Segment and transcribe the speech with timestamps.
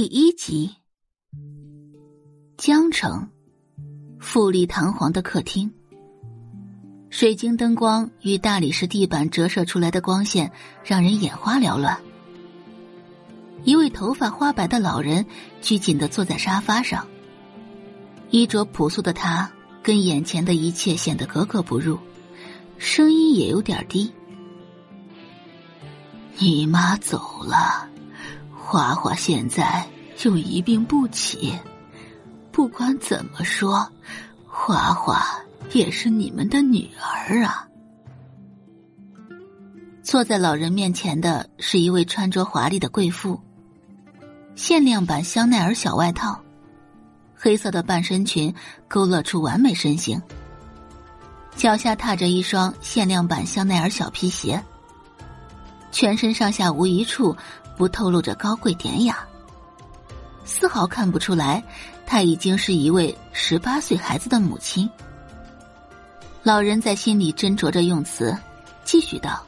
[0.00, 0.70] 第一集，
[2.56, 3.28] 江城，
[4.18, 5.70] 富丽堂皇的客厅，
[7.10, 10.52] 水晶灯光与大理石地板折射出来的光线
[10.82, 12.00] 让人眼花缭乱。
[13.64, 15.26] 一位头发花白的老人
[15.60, 17.06] 拘谨的坐在沙发上，
[18.30, 21.98] 衣着朴素的他跟眼前的一切显得格格不入，
[22.78, 24.10] 声音也有点低。
[26.38, 27.86] 你妈走了。
[28.70, 29.84] 花花现在
[30.22, 31.52] 又一病不起，
[32.52, 33.84] 不管怎么说，
[34.46, 35.26] 花花
[35.72, 37.66] 也是你们的女儿啊。
[40.04, 43.40] 坐在老人面前的是一位穿着华丽的贵妇，
[44.54, 46.40] 限量版香奈儿小外套，
[47.34, 48.54] 黑色的半身裙
[48.86, 50.22] 勾勒出完美身形，
[51.56, 54.62] 脚下踏着一双限量版香奈儿小皮鞋，
[55.90, 57.36] 全身上下无一处。
[57.80, 59.26] 不透露着高贵典雅，
[60.44, 61.64] 丝毫看不出来，
[62.04, 64.86] 她已经是一位十八岁孩子的母亲。
[66.42, 68.36] 老人在心里斟酌着用词，
[68.84, 69.46] 继续道：“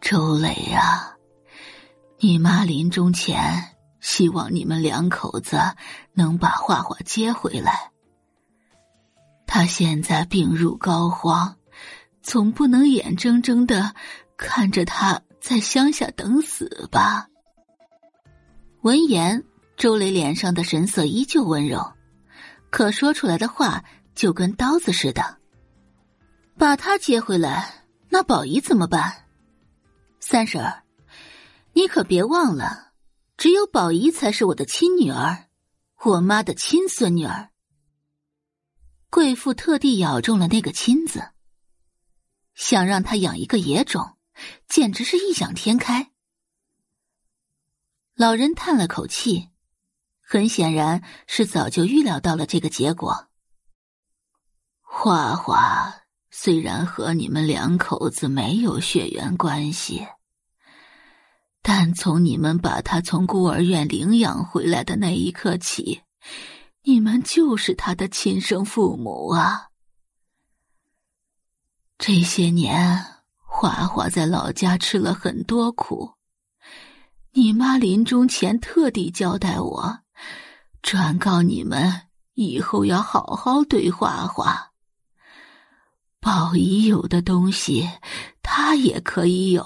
[0.00, 1.14] 周磊呀，
[2.20, 5.60] 你妈临终前希望你们两口子
[6.14, 7.90] 能把画画接回来。
[9.46, 11.52] 他现在病入膏肓，
[12.22, 13.94] 总不能眼睁睁的
[14.38, 17.26] 看着他。”在乡下等死吧。
[18.82, 19.44] 闻言，
[19.76, 21.94] 周磊脸上的神色依旧温柔，
[22.70, 25.38] 可说出来的话就跟刀子似的。
[26.56, 29.26] 把他接回来，那宝仪怎么办？
[30.20, 30.84] 三婶儿，
[31.72, 32.92] 你可别忘了，
[33.36, 35.48] 只有宝仪才是我的亲女儿，
[36.04, 37.50] 我妈的亲孙女儿。
[39.10, 41.20] 贵妇特地咬中了那个“亲”字，
[42.54, 44.16] 想让他养一个野种。
[44.68, 46.12] 简直是异想天开。
[48.14, 49.48] 老人叹了口气，
[50.20, 53.28] 很显然是早就预料到了这个结果。
[54.80, 60.06] 花花虽然和你们两口子没有血缘关系，
[61.62, 66.02] 但从你们把他从孤儿院领养回来的那一刻起，
[66.82, 69.68] 你们就是他的亲生父母啊。
[71.96, 73.21] 这些年。
[73.62, 76.14] 华华在老家吃了很多苦，
[77.30, 80.00] 你妈临终前特地交代我，
[80.82, 84.72] 转告你们以后要好好对华华。
[86.18, 87.88] 宝仪有的东西，
[88.42, 89.64] 他也可以有。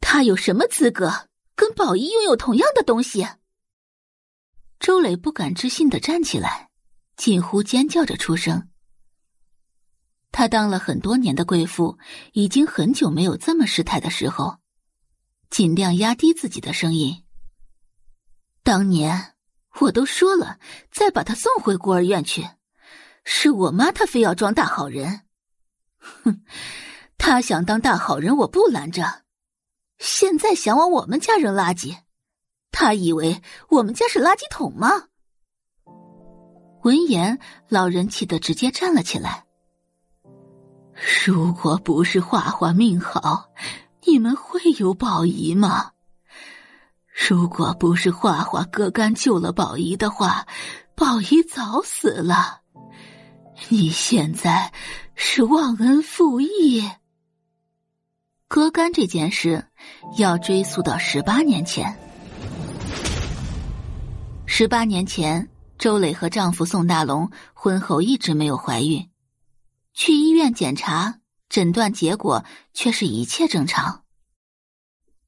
[0.00, 3.26] 他有什么资格跟宝仪拥有同样的东西？
[4.78, 6.70] 周磊不敢置信的站起来，
[7.16, 8.68] 近乎尖叫着出声。
[10.38, 11.98] 她当了很多年的贵妇，
[12.32, 14.58] 已经很久没有这么失态的时候，
[15.50, 17.24] 尽量压低自己的声音。
[18.62, 19.34] 当年
[19.80, 20.60] 我都说了，
[20.92, 22.48] 再把她送回孤儿院去，
[23.24, 25.22] 是我妈她非要装大好人。
[25.98, 26.44] 哼，
[27.18, 29.24] 她想当大好人，我不拦着。
[29.98, 31.96] 现在想往我们家扔垃圾，
[32.70, 35.08] 他以为我们家是垃圾桶吗？
[36.84, 39.47] 闻言，老人气得直接站了起来。
[41.24, 43.50] 如果不是画画命好，
[44.04, 45.92] 你们会有宝仪吗？
[47.28, 50.46] 如果不是画画割肝救了宝仪的话，
[50.94, 52.60] 宝仪早死了。
[53.68, 54.72] 你现在
[55.14, 56.88] 是忘恩负义。
[58.46, 59.66] 割肝这件事
[60.16, 61.98] 要追溯到十八年前。
[64.46, 69.08] 十八年前，周磊和丈夫宋大龙婚后一直没有怀孕。
[69.98, 74.04] 去医院检查，诊断结果却是一切正常。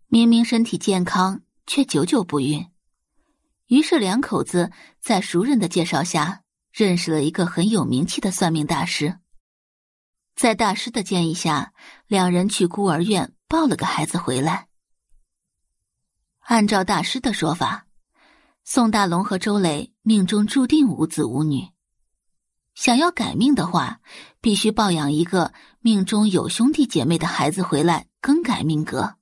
[0.06, 2.64] 明明身体健康，却久久不孕。
[3.66, 4.70] 于是两口子
[5.00, 9.18] 在熟人的介绍下，认识了一个很有名气的算命大师。
[10.36, 11.72] 在大师的建议下，
[12.06, 14.68] 两人去孤儿院抱了个孩子回来。
[16.42, 17.88] 按照大师的说法，
[18.62, 21.70] 宋大龙和周磊命中注定无子无女。
[22.74, 24.00] 想要改命的话，
[24.40, 29.16] 必须抱养一个命中有兄弟姐妹的孩子回来更改命格。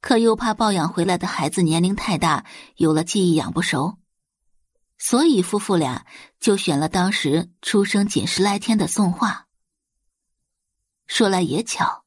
[0.00, 2.44] 可又怕抱养回来的孩子年龄太大，
[2.76, 3.96] 有了记忆养不熟，
[4.98, 6.04] 所以夫妇俩
[6.38, 9.46] 就选了当时出生仅十来天的宋画。
[11.06, 12.04] 说来也巧，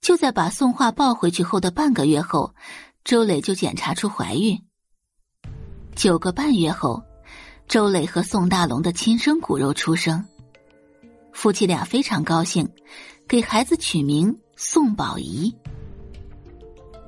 [0.00, 2.54] 就在把宋画抱回去后的半个月后，
[3.02, 4.62] 周磊就检查出怀孕。
[5.96, 7.02] 九个半月后。
[7.70, 10.24] 周磊和宋大龙的亲生骨肉出生，
[11.32, 12.68] 夫妻俩非常高兴，
[13.28, 15.54] 给孩子取名宋宝仪。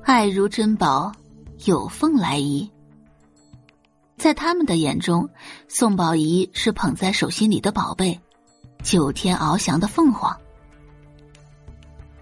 [0.05, 1.11] 爱如珍宝，
[1.65, 2.71] 有凤来仪。
[4.15, 5.29] 在他们的眼中，
[5.67, 8.17] 宋宝仪是捧在手心里的宝贝，
[8.81, 10.33] 九天翱翔的凤凰。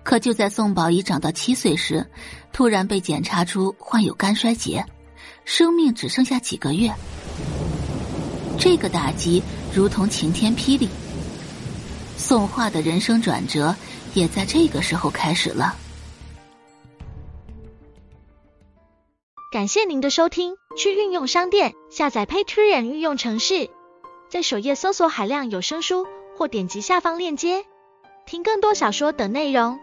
[0.02, 2.04] 可就在宋宝仪长到七岁时，
[2.52, 4.84] 突然被检查出患有肝衰竭，
[5.46, 6.92] 生命只剩下几个月。
[8.62, 9.42] 这个打击
[9.74, 10.88] 如同晴天霹雳，
[12.16, 13.76] 宋画的人生转折
[14.14, 15.76] 也在这个时候开始了。
[19.52, 23.72] 感谢您的收听，去运用商店下载 Patreon 运用城市，
[24.30, 26.06] 在首页搜索海量有声书，
[26.38, 27.66] 或点击下方链接
[28.28, 29.80] 听更多小说等内容。